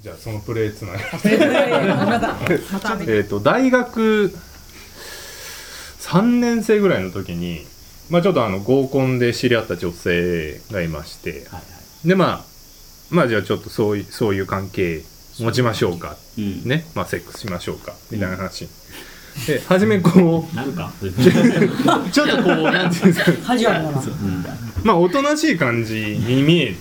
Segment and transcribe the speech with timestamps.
[0.00, 0.92] じゃあそのプレーつな
[3.06, 4.32] えっと大学
[6.00, 7.60] 3年生ぐらいの時に、
[8.08, 11.60] まあ、ちょっとあの合コンで知り合った女性がいましてはいは
[12.04, 12.44] でまあ
[13.10, 15.02] まあじゃあちょっとそういうそういう関係
[15.38, 16.16] 持ちましょうか。
[16.36, 17.94] いうんねまあセックスしましょうか。
[18.10, 18.68] みたいな話、
[19.46, 20.92] で初めこうなんか？
[22.12, 23.46] ちょっとこうなんていうんですか。
[23.48, 23.90] カジュアルな。
[24.84, 26.74] まあおとなしい感じに見え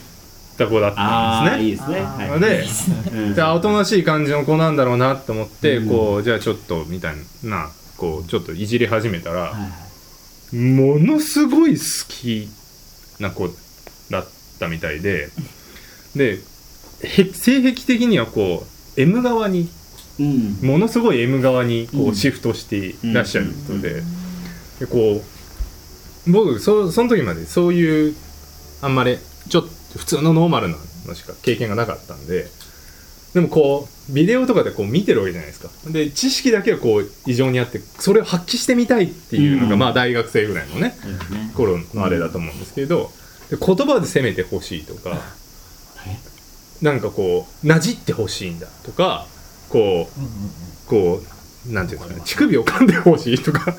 [0.60, 1.64] た子だったんですね。
[1.66, 2.02] いいですね。
[2.02, 2.40] はい。
[2.40, 3.34] でうん。
[3.34, 5.90] じゃあおとなしい感じの子なんだろうなと思って、うん。
[5.90, 9.68] こうじゃあちょっとみたいなこうちょっといじり始めたら、はいは
[10.54, 10.56] い。
[10.56, 12.50] ものすごい好き
[13.20, 13.50] な子
[14.12, 14.28] だっ
[14.60, 15.30] たみたいで
[16.16, 16.40] で
[17.04, 18.66] へ性癖的にはこ
[18.98, 19.70] う M 側に
[20.20, 20.60] うん。
[20.62, 24.02] ものすごい M 側にこうんうシフトしていらっしゃる人で,、
[24.80, 25.22] でこ
[26.28, 28.16] う僕そその時までそういう
[28.82, 29.18] あんまり
[29.50, 30.76] ちょっと普通のノーマルな
[31.08, 32.48] のしか経験がなかったんで
[33.34, 35.70] でもこうビデオとかでこう見てるわけじゃないですか。
[35.92, 39.80] で知識だけはこう異常にあってそれを発揮してみたいっていうのが、うん。
[39.80, 40.96] まあ大学生ぐらいのね
[41.56, 43.12] 頃のあれだと思うんですけど、
[43.52, 45.16] で言葉で攻めてほしいとか
[46.82, 49.28] なんかこうなじってほしいんだとか
[49.70, 53.76] こうこうなんていうんですかね乳首を噛んでほしいとか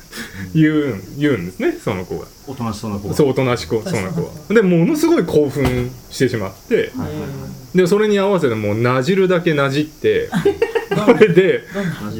[0.53, 1.17] 言うん。
[1.17, 2.27] 言うんですねその子が。
[2.47, 3.13] おとなしそうな子が。
[3.13, 7.27] そうおとなしくそうな子はでものすごい興奮してしまってはいはいは
[7.73, 7.77] い。
[7.77, 10.29] でそれに合わせてもうなじるだけなじって
[11.05, 11.63] それで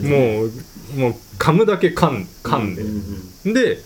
[0.03, 0.51] もう
[0.99, 3.03] もう噛むだけ噛ん噛んで、うん
[3.45, 3.53] うん。
[3.53, 3.83] で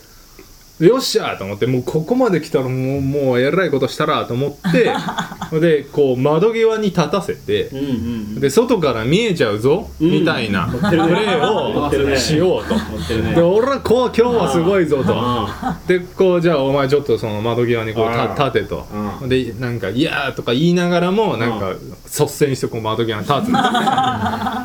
[0.78, 4.90] よっしゃーと思ってもうここまで来たらもうもうえらいことしたらと思って
[5.58, 10.10] でこう窓際に立たせてうんうんで外から見えちゃうぞ、うん。
[10.10, 12.74] みたいなプレーをしようと。
[12.74, 13.34] ね。
[13.34, 15.14] で俺はこう今日はすごいぞと。
[15.16, 18.86] あでこうじゃあお前ちょっとその窓際にこう立てと。
[19.24, 21.72] うでなんか「いやー」とか言いながらもなんか
[22.04, 23.58] 率先してこう窓際に立つんで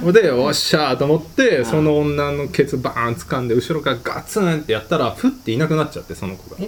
[0.05, 6.61] す でおっしゃーと思ってその女のケツバーン掴んで後ろからガツンってやったらふっていなくなっちゃってその子が。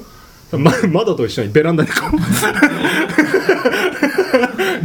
[0.58, 2.18] ま、窓と一緒にベランダにこう。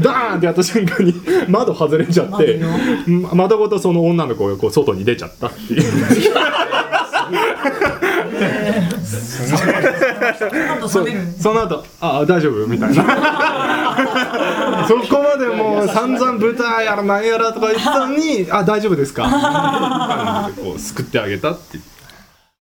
[0.02, 1.12] ダーンってやった瞬間に
[1.48, 2.58] 窓外れちゃって
[3.06, 5.82] ま窓ごとその女の子がこう外に出ちゃったっていう。
[10.70, 11.00] あとそ
[11.54, 12.66] の後ああ大丈夫？
[12.66, 13.04] みたいな。
[14.88, 20.50] そこまでもう散々豚やら何やらとか言ってたのにあ大丈夫ですか？
[20.62, 21.82] こう救ってあげたっていう